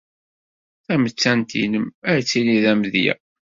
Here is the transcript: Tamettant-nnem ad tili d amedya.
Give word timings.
Tamettant-nnem 0.85 1.85
ad 2.11 2.19
tili 2.29 2.57
d 2.63 2.65
amedya. 2.71 3.15